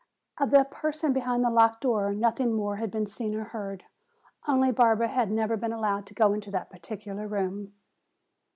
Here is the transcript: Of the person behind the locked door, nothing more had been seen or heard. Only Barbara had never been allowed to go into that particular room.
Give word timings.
Of 0.39 0.49
the 0.49 0.63
person 0.63 1.13
behind 1.13 1.43
the 1.43 1.51
locked 1.51 1.81
door, 1.81 2.11
nothing 2.11 2.53
more 2.53 2.77
had 2.77 2.89
been 2.89 3.05
seen 3.05 3.35
or 3.35 3.43
heard. 3.43 3.83
Only 4.47 4.71
Barbara 4.71 5.09
had 5.09 5.29
never 5.29 5.55
been 5.57 5.71
allowed 5.71 6.07
to 6.07 6.15
go 6.15 6.33
into 6.33 6.49
that 6.49 6.71
particular 6.71 7.27
room. 7.27 7.73